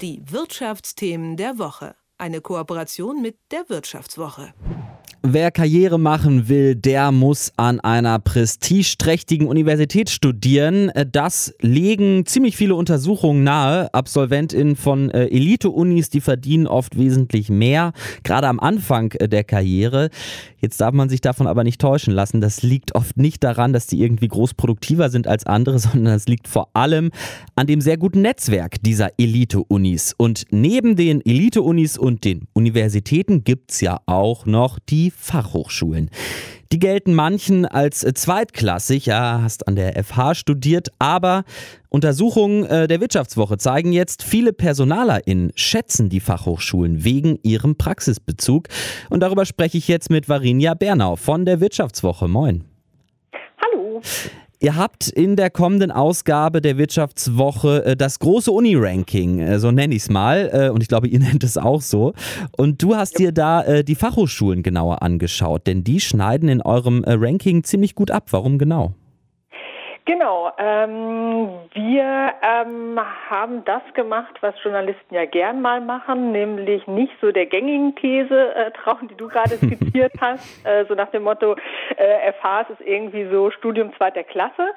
Die 0.00 0.22
Wirtschaftsthemen 0.28 1.36
der 1.36 1.58
Woche. 1.58 1.94
Eine 2.18 2.40
Kooperation 2.40 3.22
mit 3.22 3.36
der 3.52 3.68
Wirtschaftswoche. 3.68 4.52
Wer 5.26 5.50
Karriere 5.50 5.98
machen 5.98 6.48
will, 6.48 6.74
der 6.74 7.10
muss 7.10 7.50
an 7.56 7.80
einer 7.80 8.18
prestigeträchtigen 8.18 9.46
Universität 9.46 10.10
studieren. 10.10 10.90
Das 11.12 11.54
legen 11.60 12.26
ziemlich 12.26 12.58
viele 12.58 12.74
Untersuchungen 12.74 13.42
nahe. 13.42 13.88
AbsolventInnen 13.94 14.76
von 14.76 15.10
äh, 15.10 15.28
Elite-Unis, 15.28 16.10
die 16.10 16.20
verdienen 16.20 16.66
oft 16.66 16.98
wesentlich 16.98 17.48
mehr, 17.48 17.94
gerade 18.22 18.48
am 18.48 18.60
Anfang 18.60 19.12
äh, 19.12 19.26
der 19.26 19.44
Karriere. 19.44 20.10
Jetzt 20.64 20.80
darf 20.80 20.94
man 20.94 21.10
sich 21.10 21.20
davon 21.20 21.46
aber 21.46 21.62
nicht 21.62 21.78
täuschen 21.78 22.14
lassen. 22.14 22.40
Das 22.40 22.62
liegt 22.62 22.94
oft 22.94 23.18
nicht 23.18 23.44
daran, 23.44 23.74
dass 23.74 23.86
die 23.86 24.00
irgendwie 24.00 24.28
groß 24.28 24.54
produktiver 24.54 25.10
sind 25.10 25.26
als 25.26 25.44
andere, 25.44 25.78
sondern 25.90 26.14
es 26.14 26.26
liegt 26.26 26.48
vor 26.48 26.70
allem 26.72 27.10
an 27.54 27.66
dem 27.66 27.82
sehr 27.82 27.98
guten 27.98 28.22
Netzwerk 28.22 28.82
dieser 28.82 29.10
Elite-Unis. 29.18 30.14
Und 30.16 30.44
neben 30.48 30.96
den 30.96 31.20
Elite-Unis 31.20 31.98
und 31.98 32.24
den 32.24 32.48
Universitäten 32.54 33.44
gibt's 33.44 33.82
ja 33.82 34.00
auch 34.06 34.46
noch 34.46 34.78
die 34.78 35.10
Fachhochschulen. 35.10 36.08
Die 36.72 36.78
gelten 36.78 37.14
manchen 37.14 37.66
als 37.66 38.04
äh, 38.04 38.14
zweitklassig, 38.14 39.06
ja, 39.06 39.40
hast 39.42 39.68
an 39.68 39.76
der 39.76 40.02
FH 40.02 40.34
studiert, 40.34 40.88
aber 40.98 41.44
Untersuchungen 41.88 42.64
äh, 42.64 42.88
der 42.88 43.00
Wirtschaftswoche 43.00 43.58
zeigen 43.58 43.92
jetzt, 43.92 44.22
viele 44.22 44.52
PersonalerInnen 44.52 45.52
schätzen 45.54 46.08
die 46.08 46.20
Fachhochschulen 46.20 47.04
wegen 47.04 47.38
ihrem 47.42 47.76
Praxisbezug. 47.76 48.68
Und 49.10 49.20
darüber 49.20 49.44
spreche 49.44 49.78
ich 49.78 49.88
jetzt 49.88 50.10
mit 50.10 50.28
Varinia 50.28 50.74
Bernau 50.74 51.16
von 51.16 51.44
der 51.44 51.60
Wirtschaftswoche. 51.60 52.28
Moin. 52.28 52.64
Hallo. 53.58 54.00
Ihr 54.64 54.76
habt 54.76 55.08
in 55.08 55.36
der 55.36 55.50
kommenden 55.50 55.90
Ausgabe 55.90 56.62
der 56.62 56.78
Wirtschaftswoche 56.78 57.84
äh, 57.84 57.96
das 57.98 58.18
große 58.18 58.50
Uni-Ranking, 58.50 59.38
äh, 59.40 59.58
so 59.58 59.70
nenne 59.70 59.94
ich 59.94 60.04
es 60.04 60.08
mal, 60.08 60.48
äh, 60.54 60.70
und 60.70 60.80
ich 60.80 60.88
glaube, 60.88 61.06
ihr 61.06 61.18
nennt 61.20 61.44
es 61.44 61.58
auch 61.58 61.82
so. 61.82 62.14
Und 62.56 62.82
du 62.82 62.96
hast 62.96 63.18
dir 63.18 63.30
da 63.30 63.62
äh, 63.62 63.84
die 63.84 63.94
Fachhochschulen 63.94 64.62
genauer 64.62 65.02
angeschaut, 65.02 65.66
denn 65.66 65.84
die 65.84 66.00
schneiden 66.00 66.48
in 66.48 66.62
eurem 66.62 67.04
äh, 67.04 67.12
Ranking 67.12 67.62
ziemlich 67.62 67.94
gut 67.94 68.10
ab. 68.10 68.28
Warum 68.30 68.56
genau? 68.56 68.94
Genau, 70.06 70.52
ähm, 70.58 71.48
wir 71.72 72.34
ähm, 72.42 73.00
haben 73.30 73.64
das 73.64 73.80
gemacht, 73.94 74.34
was 74.42 74.54
Journalisten 74.62 75.14
ja 75.14 75.24
gern 75.24 75.62
mal 75.62 75.80
machen, 75.80 76.30
nämlich 76.30 76.86
nicht 76.86 77.14
so 77.22 77.32
der 77.32 77.46
gängigen 77.46 77.94
These 77.94 78.54
äh, 78.54 78.70
trauen, 78.72 79.08
die 79.08 79.14
du 79.14 79.28
gerade 79.28 79.56
skizziert 79.56 80.12
hast, 80.20 80.66
äh, 80.66 80.84
so 80.88 80.94
nach 80.94 81.08
dem 81.08 81.22
Motto, 81.22 81.56
äh, 81.96 82.32
FH 82.34 82.66
ist 82.72 82.82
irgendwie 82.82 83.26
so 83.30 83.50
Studium 83.50 83.94
zweiter 83.96 84.24
Klasse, 84.24 84.74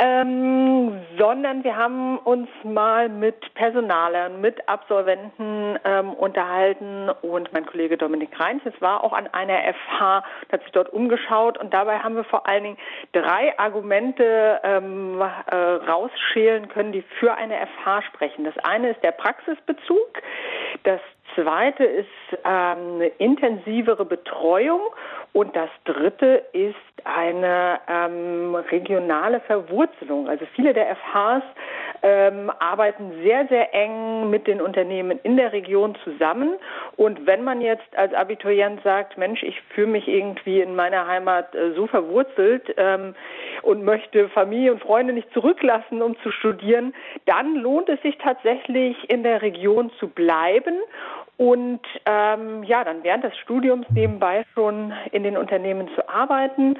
ähm, 0.00 1.00
sondern 1.18 1.62
wir 1.62 1.76
haben 1.76 2.18
uns 2.18 2.48
mal 2.64 3.08
mit 3.08 3.54
Personalern, 3.54 4.40
mit 4.40 4.68
Absolventen 4.68 5.78
ähm, 5.84 6.14
unterhalten 6.14 7.10
und 7.22 7.52
mein 7.52 7.64
Kollege 7.64 7.96
Dominik 7.96 8.40
Reins, 8.40 8.62
es 8.64 8.80
war 8.82 9.04
auch 9.04 9.12
an 9.12 9.28
einer 9.28 9.72
FH, 9.72 10.24
hat 10.50 10.62
sich 10.64 10.72
dort 10.72 10.92
umgeschaut 10.92 11.58
und 11.58 11.72
dabei 11.72 12.00
haben 12.00 12.16
wir 12.16 12.24
vor 12.24 12.48
allen 12.48 12.64
Dingen 12.64 12.78
drei 13.12 13.56
Argumente 13.56 14.62
ähm, 14.64 15.20
äh, 15.20 15.54
rausschälen 15.54 16.68
können, 16.68 16.92
die 16.92 17.02
für 17.20 17.34
eine 17.34 17.54
FH 17.54 18.02
sprechen. 18.02 18.44
Das 18.44 18.56
eine 18.58 18.90
ist 18.90 19.02
der 19.02 19.12
Praxisbezug, 19.12 20.22
das 20.82 21.00
zweite 21.34 21.84
ist 21.84 22.08
ähm, 22.44 22.94
eine 22.94 23.06
intensivere 23.18 24.04
Betreuung 24.04 24.80
und 25.32 25.54
das 25.54 25.70
dritte 25.84 26.44
ist 26.52 26.74
eine 27.04 27.80
ähm, 27.88 28.54
regionale 28.54 29.40
Verwurzelung. 29.40 30.28
Also 30.28 30.46
viele 30.54 30.72
der 30.72 30.96
FHs 30.96 31.42
ähm, 32.04 32.52
arbeiten 32.58 33.12
sehr, 33.22 33.46
sehr 33.48 33.74
eng 33.74 34.28
mit 34.28 34.46
den 34.46 34.60
Unternehmen 34.60 35.18
in 35.22 35.38
der 35.38 35.52
Region 35.52 35.96
zusammen. 36.04 36.50
Und 36.96 37.26
wenn 37.26 37.42
man 37.42 37.62
jetzt 37.62 37.96
als 37.96 38.12
Abiturient 38.12 38.82
sagt, 38.84 39.16
Mensch, 39.16 39.42
ich 39.42 39.58
fühle 39.70 39.86
mich 39.86 40.06
irgendwie 40.06 40.60
in 40.60 40.76
meiner 40.76 41.06
Heimat 41.06 41.54
äh, 41.54 41.72
so 41.72 41.86
verwurzelt 41.86 42.74
ähm, 42.76 43.14
und 43.62 43.84
möchte 43.84 44.28
Familie 44.28 44.72
und 44.72 44.82
Freunde 44.82 45.14
nicht 45.14 45.32
zurücklassen, 45.32 46.02
um 46.02 46.14
zu 46.18 46.30
studieren, 46.30 46.94
dann 47.24 47.56
lohnt 47.56 47.88
es 47.88 48.00
sich 48.02 48.18
tatsächlich 48.18 49.08
in 49.08 49.22
der 49.22 49.40
Region 49.40 49.90
zu 49.98 50.08
bleiben 50.08 50.74
und 51.36 51.80
ähm, 52.06 52.62
ja, 52.62 52.84
dann 52.84 53.02
während 53.02 53.24
des 53.24 53.36
Studiums 53.38 53.86
nebenbei 53.90 54.44
schon 54.54 54.92
in 55.10 55.24
den 55.24 55.36
Unternehmen 55.36 55.88
zu 55.96 56.08
arbeiten, 56.08 56.76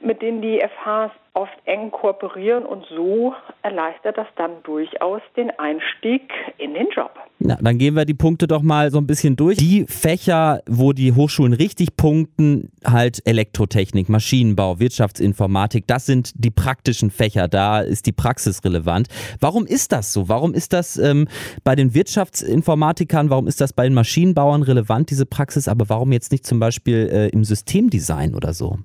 mit 0.00 0.22
denen 0.22 0.42
die 0.42 0.60
FHs 0.60 1.10
oft 1.34 1.52
eng 1.66 1.90
kooperieren 1.92 2.64
und 2.64 2.84
so 2.86 3.32
erleichtert 3.62 4.18
das 4.18 4.26
dann 4.36 4.62
durchaus 4.64 5.20
den 5.36 5.50
Einstieg 5.58 6.22
in 6.58 6.74
den 6.74 6.88
Job. 6.90 7.12
Na, 7.38 7.56
dann 7.60 7.78
gehen 7.78 7.94
wir 7.94 8.04
die 8.04 8.14
Punkte 8.14 8.48
doch 8.48 8.62
mal 8.62 8.90
so 8.90 8.98
ein 8.98 9.06
bisschen 9.06 9.36
durch. 9.36 9.56
Die 9.56 9.84
Fächer, 9.86 10.60
wo 10.66 10.92
die 10.92 11.12
Hochschulen 11.12 11.52
richtig 11.52 11.96
punkten, 11.96 12.72
halt 12.84 13.22
Elektrotechnik, 13.24 14.08
Maschinenbau, 14.08 14.80
Wirtschaftsinformatik, 14.80 15.86
das 15.86 16.06
sind 16.06 16.32
die 16.34 16.50
praktischen 16.50 17.10
Fächer, 17.10 17.46
da 17.46 17.80
ist 17.80 18.06
die 18.06 18.12
Praxis 18.12 18.64
relevant. 18.64 19.06
Warum 19.40 19.64
ist 19.64 19.92
das 19.92 20.12
so? 20.12 20.28
Warum 20.28 20.54
ist 20.54 20.72
das 20.72 20.98
ähm, 20.98 21.28
bei 21.62 21.76
den 21.76 21.94
Wirtschaftsinformatikern, 21.94 23.30
warum 23.30 23.46
ist 23.46 23.60
das 23.60 23.72
bei 23.72 23.84
den 23.84 23.94
Maschinenbauern 23.94 24.62
relevant, 24.62 25.10
diese 25.10 25.26
Praxis, 25.26 25.68
aber 25.68 25.88
warum 25.88 26.10
jetzt 26.10 26.32
nicht 26.32 26.44
zum 26.44 26.58
Beispiel 26.58 27.08
äh, 27.12 27.28
im 27.28 27.44
Systemdesign 27.44 28.34
oder 28.34 28.52
so? 28.52 28.78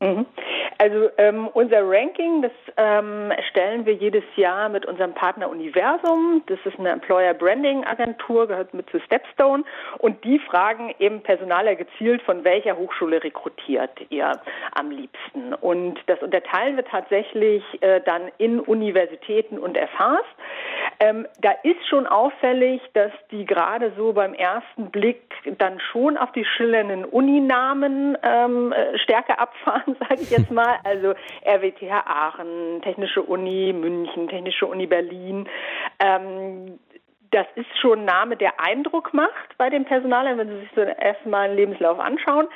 Mhm. 0.00 0.26
Also 0.80 1.10
ähm, 1.18 1.46
unser 1.52 1.82
Ranking, 1.82 2.40
das 2.40 2.52
ähm, 2.78 3.30
erstellen 3.32 3.84
wir 3.84 3.92
jedes 3.92 4.24
Jahr 4.36 4.70
mit 4.70 4.86
unserem 4.86 5.12
Partner 5.12 5.50
Universum. 5.50 6.42
Das 6.46 6.58
ist 6.64 6.78
eine 6.78 6.88
Employer 6.88 7.34
Branding 7.34 7.84
Agentur, 7.84 8.48
gehört 8.48 8.72
mit 8.72 8.88
zu 8.88 8.98
Stepstone. 9.00 9.62
Und 9.98 10.24
die 10.24 10.38
fragen 10.38 10.94
eben 10.98 11.20
Personaler 11.20 11.76
gezielt, 11.76 12.22
von 12.22 12.44
welcher 12.44 12.78
Hochschule 12.78 13.22
rekrutiert 13.22 13.90
ihr 14.08 14.32
am 14.72 14.90
liebsten. 14.90 15.52
Und 15.52 16.00
das 16.06 16.22
unterteilen 16.22 16.76
wir 16.76 16.84
tatsächlich 16.86 17.62
äh, 17.82 18.00
dann 18.00 18.30
in 18.38 18.58
Universitäten 18.58 19.58
und 19.58 19.76
FHs. 19.76 20.24
Ähm, 21.02 21.26
da 21.40 21.52
ist 21.62 21.88
schon 21.88 22.06
auffällig, 22.06 22.82
dass 22.92 23.10
die 23.30 23.46
gerade 23.46 23.92
so 23.96 24.12
beim 24.12 24.34
ersten 24.34 24.90
Blick 24.90 25.22
dann 25.56 25.80
schon 25.80 26.18
auf 26.18 26.30
die 26.32 26.44
schillernden 26.44 27.06
Uninamen 27.06 28.18
ähm, 28.22 28.72
äh, 28.72 28.98
stärker 28.98 29.40
abfahren, 29.40 29.96
sage 30.08 30.20
ich 30.20 30.30
jetzt 30.30 30.50
mal. 30.50 30.76
Also 30.84 31.14
RWTH 31.46 32.06
Aachen, 32.06 32.82
Technische 32.82 33.22
Uni 33.22 33.72
München, 33.72 34.28
Technische 34.28 34.66
Uni 34.66 34.86
Berlin. 34.86 35.48
Ähm, 35.98 36.78
das 37.30 37.46
ist 37.54 37.78
schon 37.80 38.00
ein 38.00 38.04
Name, 38.04 38.36
der 38.36 38.60
Eindruck 38.60 39.14
macht 39.14 39.56
bei 39.56 39.70
den 39.70 39.84
Personalern, 39.84 40.38
wenn 40.38 40.48
sie 40.48 40.60
sich 40.60 40.70
so 40.74 40.80
erstmal 40.80 41.48
einen 41.48 41.56
Lebenslauf 41.56 41.98
anschauen. 42.00 42.48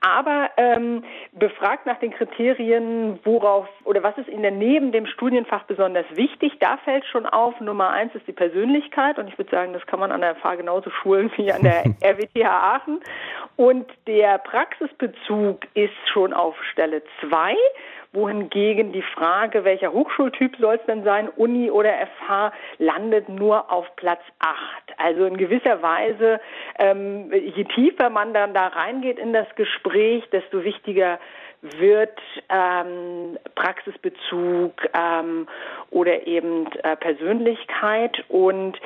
Aber 0.00 0.50
ähm, 0.56 1.04
befragt 1.32 1.86
nach 1.86 1.98
den 1.98 2.12
Kriterien, 2.12 3.18
worauf 3.24 3.68
oder 3.84 4.02
was 4.02 4.16
ist 4.16 4.28
Ihnen 4.28 4.58
neben 4.58 4.90
dem 4.90 5.06
Studienfach 5.06 5.64
besonders 5.64 6.06
wichtig, 6.14 6.54
da 6.60 6.78
fällt 6.78 7.04
schon 7.06 7.26
auf, 7.26 7.60
Nummer 7.60 7.90
eins 7.90 8.14
ist 8.14 8.26
die 8.26 8.32
Persönlichkeit. 8.32 9.18
Und 9.18 9.28
ich 9.28 9.36
würde 9.36 9.50
sagen, 9.50 9.72
das 9.74 9.86
kann 9.86 10.00
man 10.00 10.10
an 10.10 10.22
der 10.22 10.34
FH 10.36 10.56
genauso 10.56 10.90
schulen 10.90 11.30
wie 11.36 11.52
an 11.52 11.62
der 11.62 11.84
RWTH 12.02 12.46
Aachen. 12.46 13.00
Und 13.56 13.86
der 14.06 14.38
Praxisbezug 14.38 15.66
ist 15.74 15.92
schon 16.12 16.32
auf 16.32 16.56
Stelle 16.72 17.02
zwei 17.20 17.54
wohingegen 18.12 18.92
die 18.92 19.02
Frage, 19.02 19.64
welcher 19.64 19.92
Hochschultyp 19.92 20.56
soll 20.58 20.76
es 20.76 20.86
denn 20.86 21.02
sein, 21.02 21.28
Uni 21.28 21.70
oder 21.70 21.92
FH, 21.92 22.52
landet 22.78 23.28
nur 23.28 23.72
auf 23.72 23.86
Platz 23.96 24.20
acht. 24.38 24.92
Also 24.98 25.24
in 25.24 25.36
gewisser 25.36 25.82
Weise, 25.82 26.40
ähm, 26.78 27.32
je 27.32 27.64
tiefer 27.64 28.10
man 28.10 28.34
dann 28.34 28.52
da 28.52 28.68
reingeht 28.68 29.18
in 29.18 29.32
das 29.32 29.46
Gespräch, 29.56 30.28
desto 30.30 30.62
wichtiger 30.62 31.18
wird 31.62 32.18
ähm, 32.48 33.38
Praxisbezug 33.54 34.72
ähm, 34.94 35.46
oder 35.90 36.26
eben 36.26 36.66
äh, 36.82 36.96
Persönlichkeit. 36.96 38.24
Und 38.28 38.78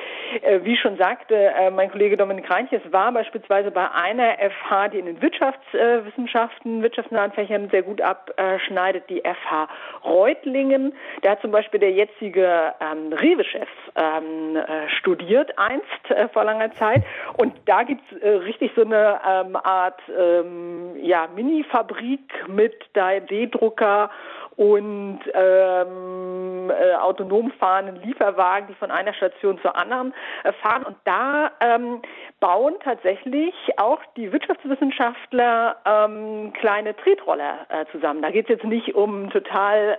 äh, 0.43 0.59
wie 0.63 0.77
schon 0.77 0.97
sagte 0.97 1.35
äh, 1.35 1.71
mein 1.71 1.89
Kollege 1.89 2.17
Dominik 2.17 2.49
Reinches, 2.49 2.81
war 2.91 3.11
beispielsweise 3.11 3.71
bei 3.71 3.89
einer 3.91 4.35
FH, 4.37 4.89
die 4.89 4.99
in 4.99 5.05
den 5.07 5.21
Wirtschaftswissenschaften, 5.21 6.83
wirtschaftsnahen 6.83 7.31
Fächern 7.31 7.69
sehr 7.69 7.81
gut 7.81 8.01
abschneidet, 8.01 9.09
die 9.09 9.21
FH 9.21 9.67
Reutlingen. 10.03 10.93
Da 11.23 11.31
hat 11.31 11.41
zum 11.41 11.51
Beispiel 11.51 11.79
der 11.79 11.91
jetzige 11.91 12.73
ähm, 12.79 13.11
Rewe-Chef 13.11 13.69
ähm, 13.95 14.55
äh, 14.55 14.89
studiert, 14.99 15.57
einst 15.57 15.85
äh, 16.09 16.27
vor 16.29 16.43
langer 16.43 16.71
Zeit. 16.73 17.03
Und 17.37 17.53
da 17.65 17.83
gibt's 17.83 18.11
äh, 18.21 18.29
richtig 18.29 18.71
so 18.75 18.81
eine 18.83 19.19
ähm, 19.27 19.55
Art 19.55 20.01
ähm, 20.15 20.95
ja, 21.01 21.27
Mini-Fabrik 21.35 22.47
mit 22.47 22.66
mit 22.67 22.75
3D-Drucker 22.95 24.09
und 24.57 25.19
ähm, 25.35 26.71
äh, 26.71 26.95
autonom 26.95 27.51
fahrenden 27.59 28.01
Lieferwagen, 28.01 28.67
die 28.67 28.73
von 28.73 28.89
einer 28.89 29.13
Station 29.13 29.59
zur 29.61 29.75
anderen 29.75 30.15
äh, 30.43 30.51
fahren. 30.51 30.83
Und 30.83 30.97
da 31.05 31.51
ähm, 31.61 32.01
bauen 32.39 32.73
tatsächlich 32.83 33.53
auch 33.77 33.99
die 34.15 34.33
Wirtschaftswissenschaftler 34.33 35.77
ähm, 35.85 36.53
kleine 36.53 36.95
Tretroller 36.95 37.67
äh, 37.69 37.85
zusammen. 37.91 38.23
Da 38.23 38.31
geht 38.31 38.45
es 38.45 38.49
jetzt 38.49 38.65
nicht 38.65 38.95
um 38.95 39.29
total 39.29 39.97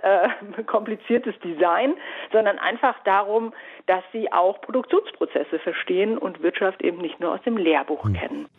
äh, 0.57 0.63
kompliziertes 0.63 1.39
Design, 1.39 1.93
sondern 2.33 2.59
einfach 2.59 2.95
darum, 3.05 3.53
dass 3.85 4.03
sie 4.11 4.31
auch 4.33 4.59
Produktionsprozesse 4.59 5.59
verstehen 5.59 6.17
und 6.17 6.43
Wirtschaft 6.43 6.81
eben 6.81 6.97
nicht 6.97 7.21
nur 7.21 7.33
aus 7.33 7.41
dem 7.43 7.55
Lehrbuch 7.55 8.03
hm. 8.03 8.13
kennen. 8.13 8.49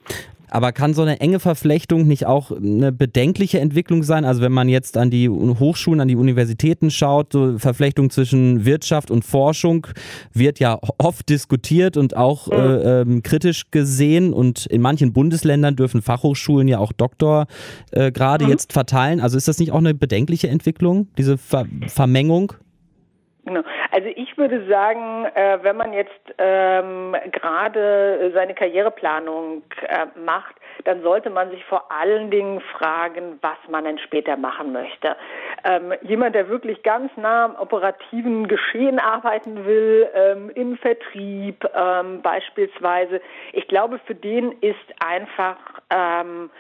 Aber 0.50 0.73
kann 0.73 0.94
so 0.94 1.02
eine 1.02 1.20
enge 1.20 1.38
Verflechtung 1.38 2.06
nicht 2.06 2.26
auch 2.26 2.50
eine 2.50 2.93
bedenkliche 2.93 3.61
Entwicklung 3.61 4.02
sein? 4.02 4.25
Also 4.25 4.43
wenn 4.43 4.52
man 4.52 4.69
jetzt 4.69 4.97
an 4.97 5.11
die 5.11 5.29
Hochschulen, 5.29 6.00
an 6.00 6.08
die 6.08 6.17
Universitäten 6.17 6.91
schaut, 6.91 7.32
so 7.32 7.58
Verflechtung 7.58 8.11
zwischen 8.11 8.64
Wirtschaft 8.64 9.11
und 9.11 9.25
Forschung 9.25 9.87
wird 10.32 10.58
ja 10.58 10.79
oft 10.99 11.29
diskutiert 11.29 11.97
und 11.97 12.17
auch 12.17 12.49
äh, 12.49 13.00
ähm, 13.02 13.23
kritisch 13.23 13.70
gesehen. 13.70 14.32
Und 14.32 14.67
in 14.67 14.81
manchen 14.82 15.12
Bundesländern 15.12 15.76
dürfen 15.76 16.02
Fachhochschulen 16.02 16.67
ja 16.67 16.79
auch 16.79 16.93
Doktorgrade 16.93 18.44
äh, 18.44 18.46
mhm. 18.46 18.50
jetzt 18.50 18.73
verteilen. 18.73 19.20
Also 19.20 19.37
ist 19.37 19.46
das 19.46 19.58
nicht 19.58 19.73
auch 19.73 19.79
eine 19.79 19.94
bedenkliche 19.94 20.49
Entwicklung, 20.49 21.08
diese 21.17 21.38
Ver 21.38 21.67
Vermengung? 21.87 22.53
Genau. 23.44 23.62
Also 23.90 24.08
ich 24.14 24.37
würde 24.38 24.66
sagen, 24.66 25.26
äh, 25.34 25.58
wenn 25.62 25.76
man 25.76 25.92
jetzt 25.92 26.34
ähm, 26.38 27.16
gerade 27.32 28.31
seine 28.34 28.54
Karriereplanung 28.54 29.62
äh, 29.88 30.06
macht, 30.19 30.54
dann 30.84 31.02
sollte 31.02 31.31
man 31.31 31.50
sich 31.50 31.64
vor 31.64 31.90
allen 31.90 32.31
Dingen 32.31 32.60
fragen, 32.60 33.38
was 33.42 33.58
man 33.69 33.84
denn 33.84 33.98
später 33.98 34.37
machen 34.37 34.72
möchte. 34.72 35.16
Ähm, 35.64 35.92
jemand, 36.02 36.34
der 36.34 36.48
wirklich 36.48 36.82
ganz 36.82 37.10
nah 37.16 37.46
am 37.46 37.56
operativen 37.56 38.48
Geschehen 38.48 38.98
arbeiten 38.98 39.64
will, 39.64 40.08
ähm, 40.14 40.50
im 40.54 40.76
Vertrieb 40.78 41.69
ähm, 41.75 42.22
beispielsweise, 42.22 43.20
ich 43.52 43.66
glaube, 43.69 44.00
für 44.06 44.14
den 44.14 44.52
ist 44.60 44.76
einfach 45.04 45.56
ähm, 45.90 46.50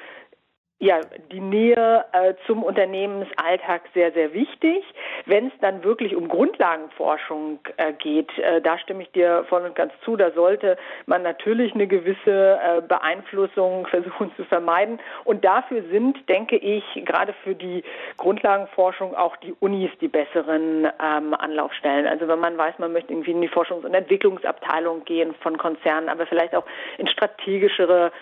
ja, 0.80 1.00
die 1.30 1.40
Nähe 1.40 2.06
äh, 2.12 2.34
zum 2.46 2.62
Unternehmensalltag 2.62 3.82
sehr, 3.92 4.12
sehr 4.12 4.32
wichtig. 4.32 4.82
Wenn 5.26 5.48
es 5.48 5.52
dann 5.60 5.84
wirklich 5.84 6.16
um 6.16 6.28
Grundlagenforschung 6.28 7.58
äh, 7.76 7.92
geht, 7.92 8.36
äh, 8.38 8.60
da 8.60 8.78
stimme 8.78 9.02
ich 9.02 9.10
dir 9.12 9.44
voll 9.48 9.62
und 9.62 9.74
ganz 9.74 9.92
zu, 10.04 10.16
da 10.16 10.30
sollte 10.32 10.76
man 11.06 11.22
natürlich 11.22 11.74
eine 11.74 11.86
gewisse 11.86 12.58
äh, 12.62 12.80
Beeinflussung 12.80 13.86
versuchen 13.90 14.32
zu 14.36 14.44
vermeiden. 14.44 14.98
Und 15.24 15.44
dafür 15.44 15.82
sind, 15.90 16.28
denke 16.28 16.56
ich, 16.56 16.84
gerade 17.04 17.32
für 17.44 17.54
die 17.54 17.82
Grundlagenforschung 18.16 19.14
auch 19.14 19.36
die 19.36 19.54
Unis 19.60 19.90
die 20.00 20.08
besseren 20.08 20.88
ähm, 21.02 21.34
Anlaufstellen. 21.34 22.06
Also 22.06 22.28
wenn 22.28 22.40
man 22.40 22.56
weiß, 22.56 22.78
man 22.78 22.92
möchte 22.92 23.12
irgendwie 23.12 23.32
in 23.32 23.40
die 23.40 23.48
Forschungs- 23.48 23.84
und 23.84 23.94
Entwicklungsabteilung 23.94 25.04
gehen 25.04 25.34
von 25.40 25.58
Konzernen, 25.58 26.08
aber 26.08 26.26
vielleicht 26.26 26.54
auch 26.54 26.64
in 26.98 27.06
strategischere 27.08 28.12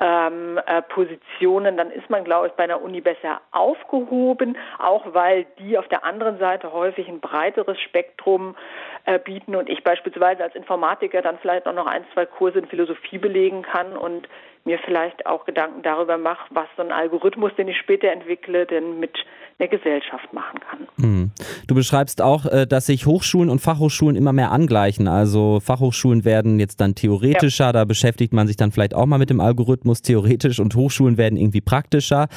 ähm, 0.00 0.58
äh, 0.66 0.82
Positionen, 0.82 1.76
dann 1.76 1.90
ist 1.90 2.10
man, 2.10 2.24
glaube 2.24 2.48
ich, 2.48 2.52
bei 2.54 2.64
einer 2.64 2.82
Uni 2.82 3.00
besser 3.00 3.40
aufgehoben, 3.52 4.56
auch 4.78 5.04
weil 5.14 5.46
die 5.58 5.78
auf 5.78 5.88
der 5.88 6.04
anderen 6.04 6.38
Seite 6.38 6.72
häufig 6.72 7.08
ein 7.08 7.20
breiteres 7.20 7.80
Spektrum 7.80 8.56
äh, 9.04 9.18
bieten 9.18 9.54
und 9.54 9.68
ich 9.68 9.82
beispielsweise 9.84 10.42
als 10.42 10.54
Informatiker 10.54 11.22
dann 11.22 11.38
vielleicht 11.38 11.66
auch 11.66 11.74
noch 11.74 11.86
ein, 11.86 12.04
zwei 12.14 12.26
Kurse 12.26 12.60
in 12.60 12.66
Philosophie 12.66 13.18
belegen 13.18 13.62
kann 13.62 13.96
und 13.96 14.28
mir 14.64 14.78
vielleicht 14.78 15.26
auch 15.26 15.44
Gedanken 15.44 15.82
darüber 15.82 16.16
mache, 16.16 16.46
was 16.50 16.66
so 16.76 16.82
ein 16.82 16.90
Algorithmus, 16.90 17.52
den 17.56 17.68
ich 17.68 17.76
später 17.76 18.10
entwickle, 18.10 18.64
denn 18.64 18.98
mit 18.98 19.12
der 19.58 19.68
Gesellschaft 19.68 20.32
machen 20.32 20.58
kann. 20.60 20.88
Mhm. 20.96 21.30
Du 21.68 21.74
beschreibst 21.74 22.22
auch, 22.22 22.46
äh, 22.46 22.66
dass 22.66 22.86
sich 22.86 23.06
Hochschulen 23.06 23.50
und 23.50 23.60
Fachhochschulen 23.60 24.16
immer 24.16 24.32
mehr 24.32 24.50
angleichen. 24.50 25.06
Also 25.06 25.60
Fachhochschulen 25.60 26.24
werden 26.24 26.58
jetzt 26.58 26.80
dann 26.80 26.94
theoretischer, 26.94 27.66
ja. 27.66 27.72
da 27.72 27.84
beschäftigt 27.84 28.32
man 28.32 28.46
sich 28.46 28.56
dann 28.56 28.72
vielleicht 28.72 28.94
auch 28.94 29.06
mal 29.06 29.18
mit 29.18 29.30
dem 29.30 29.40
Algorithmus 29.40 30.02
theoretisch 30.02 30.58
und 30.58 30.74
Hochschulen 30.74 31.18
werden 31.18 31.36
irgendwie 31.36 31.60
praktischer. 31.60 32.28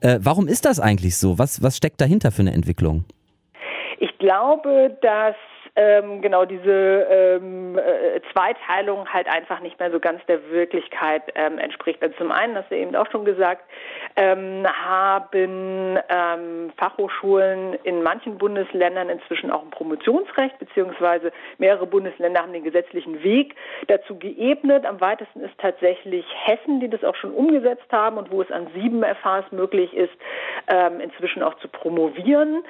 Äh, 0.00 0.18
warum 0.20 0.48
ist 0.48 0.64
das 0.64 0.80
eigentlich 0.80 1.16
so? 1.16 1.38
Was, 1.38 1.62
was 1.62 1.76
steckt 1.76 2.00
dahinter 2.00 2.32
für 2.32 2.42
eine 2.42 2.54
Entwicklung? 2.54 3.04
Ich 4.00 4.18
glaube, 4.18 4.96
dass 5.00 5.36
ähm, 5.76 6.22
genau 6.22 6.44
diese 6.44 6.70
ähm, 6.70 7.76
äh, 7.78 8.20
Zweiteilung 8.32 9.08
halt 9.12 9.26
einfach 9.26 9.60
nicht 9.60 9.78
mehr 9.80 9.90
so 9.90 9.98
ganz 9.98 10.24
der 10.26 10.48
Wirklichkeit 10.50 11.22
ähm, 11.34 11.58
entspricht. 11.58 12.00
Also 12.02 12.16
zum 12.16 12.30
einen, 12.30 12.56
hast 12.56 12.70
du 12.70 12.76
eben 12.76 12.94
auch 12.94 13.10
schon 13.10 13.24
gesagt, 13.24 13.62
ähm, 14.16 14.64
haben 14.66 15.98
ähm, 16.08 16.72
Fachhochschulen 16.76 17.74
in 17.82 18.02
manchen 18.02 18.38
Bundesländern 18.38 19.08
inzwischen 19.08 19.50
auch 19.50 19.62
ein 19.62 19.70
Promotionsrecht, 19.70 20.58
beziehungsweise 20.58 21.32
mehrere 21.58 21.86
Bundesländer 21.86 22.42
haben 22.42 22.52
den 22.52 22.64
gesetzlichen 22.64 23.22
Weg 23.24 23.56
dazu 23.86 24.16
geebnet. 24.16 24.84
Am 24.86 25.00
weitesten 25.00 25.40
ist 25.40 25.56
tatsächlich 25.58 26.24
Hessen, 26.44 26.80
die 26.80 26.88
das 26.88 27.04
auch 27.04 27.16
schon 27.16 27.32
umgesetzt 27.32 27.90
haben 27.90 28.18
und 28.18 28.30
wo 28.30 28.42
es 28.42 28.50
an 28.50 28.68
sieben 28.74 29.02
FHs 29.02 29.50
möglich 29.52 29.92
ist, 29.94 30.12
ähm, 30.68 31.00
inzwischen 31.00 31.42
auch 31.42 31.54
zu 31.58 31.68
promovieren. 31.68 32.64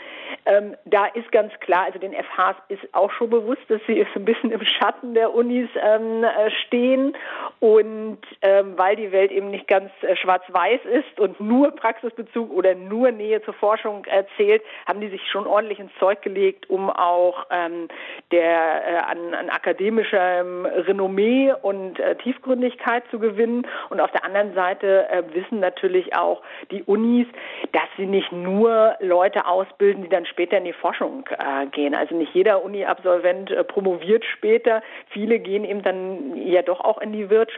Ähm, 0.47 0.77
da 0.85 1.07
ist 1.07 1.31
ganz 1.33 1.53
klar, 1.61 1.85
also 1.85 1.99
den 1.99 2.13
FHs 2.13 2.57
ist 2.69 2.83
auch 2.93 3.11
schon 3.13 3.31
bewusst, 3.31 3.63
dass 3.69 3.81
sie 3.87 4.07
so 4.15 4.21
ein 4.21 4.25
bisschen 4.25 4.51
im 4.51 4.65
Schatten 4.65 5.15
der 5.15 5.35
Unis 5.35 5.69
ähm, 5.77 6.25
äh, 6.25 6.51
stehen 6.67 7.17
und 7.65 8.19
ähm, 8.43 8.77
weil 8.77 8.95
die 8.95 9.11
Welt 9.11 9.33
eben 9.33 9.51
nicht 9.51 9.67
ganz 9.67 9.91
äh, 10.03 10.15
schwarz-weiß 10.17 10.81
ist 10.85 11.19
und 11.19 11.41
nur 11.41 11.71
Praxisbezug 11.71 12.53
oder 12.53 12.75
nur 12.75 13.11
Nähe 13.11 13.41
zur 13.41 13.55
Forschung 13.55 14.05
erzählt, 14.05 14.63
haben 14.87 15.01
die 15.01 15.09
sich 15.09 15.23
schon 15.31 15.47
ordentlich 15.47 15.79
ins 15.79 15.91
Zeug 15.99 16.21
gelegt, 16.21 16.69
um 16.69 16.91
auch 16.91 17.47
ähm, 17.51 17.89
der 18.33 18.43
äh, 18.87 18.97
an, 18.97 19.33
an 19.33 19.49
akademischem 19.49 20.67
Renommee 20.67 21.55
und 21.63 21.99
äh, 21.99 22.17
Tiefgründigkeit 22.17 23.05
zu 23.11 23.19
gewinnen. 23.19 23.67
Und 23.89 23.99
auf 23.99 24.11
der 24.11 24.27
anderen 24.27 24.53
Seite 24.53 25.09
äh, 25.09 25.23
wissen 25.33 25.61
natürlich 25.61 26.15
auch 26.15 26.43
die 26.71 26.83
Unis, 26.83 27.29
dass 27.73 27.89
sie 27.97 28.05
nicht 28.05 28.31
nur 28.31 28.97
Leute 29.01 29.47
ausbilden, 29.47 30.03
die 30.03 30.11
dann 30.11 30.27
später 30.27 30.59
in 30.59 30.67
die 30.67 30.75
Forschung 30.75 31.27
äh, 31.31 31.65
gehen. 31.69 31.95
Also 31.95 32.15
nicht 32.15 32.35
jeder 32.35 32.63
Uni-Absolvent 32.63 33.51
äh, 33.51 33.65
promoviert 33.65 34.23
später. 34.37 34.83
Viele 35.09 35.39
gehen 35.39 35.65
eben 35.65 35.83
dann 35.83 36.37
ja 36.37 36.61
doch 36.61 36.81
auch 36.81 37.01
in 37.01 37.15
die 37.15 37.31
Wirtschaft. 37.31 37.54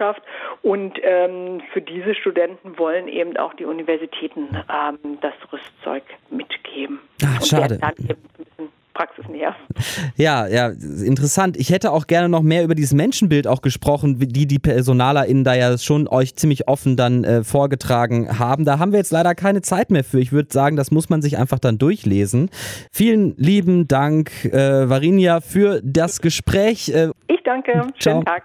Und 0.63 0.99
ähm, 1.03 1.63
für 1.73 1.81
diese 1.81 2.15
Studenten 2.15 2.79
wollen 2.79 3.09
eben 3.09 3.37
auch 3.37 3.55
die 3.55 3.65
Universitäten 3.65 4.49
ähm, 4.55 5.19
das 5.21 5.35
Rüstzeug 5.53 6.05
mitgeben. 6.31 7.01
Ach, 7.25 7.45
schade 7.45 7.79
praxisnäher. 8.97 9.55
Ja, 10.17 10.47
ja, 10.47 10.69
interessant. 10.69 11.57
Ich 11.57 11.71
hätte 11.71 11.93
auch 11.93 12.07
gerne 12.07 12.29
noch 12.29 12.43
mehr 12.43 12.65
über 12.65 12.75
dieses 12.75 12.95
Menschenbild 12.95 13.47
auch 13.47 13.61
gesprochen, 13.61 14.19
die 14.19 14.47
die 14.47 14.59
PersonalerInnen 14.59 15.45
da 15.45 15.55
ja 15.55 15.77
schon 15.79 16.09
euch 16.09 16.35
ziemlich 16.37 16.67
offen 16.67 16.97
dann 16.97 17.25
äh, 17.25 17.45
vorgetragen 17.45 18.39
haben. 18.39 18.65
Da 18.65 18.79
haben 18.79 18.93
wir 18.93 18.99
jetzt 18.99 19.13
leider 19.13 19.35
keine 19.35 19.61
Zeit 19.61 19.91
mehr 19.91 20.05
für. 20.05 20.19
Ich 20.19 20.33
würde 20.33 20.49
sagen, 20.51 20.77
das 20.77 20.91
muss 20.91 21.11
man 21.11 21.21
sich 21.21 21.37
einfach 21.37 21.59
dann 21.59 21.79
durchlesen. 21.79 22.51
Vielen 22.91 23.37
lieben 23.37 23.87
Dank, 23.87 24.47
äh, 24.47 24.89
Varinia, 24.89 25.41
für 25.41 25.81
das 25.85 26.21
Gespräch. 26.21 26.89
Äh, 26.89 27.11
ich 27.29 27.43
danke. 27.45 27.73
Ciao. 27.73 27.93
Schönen 27.99 28.25
Tag. 28.25 28.45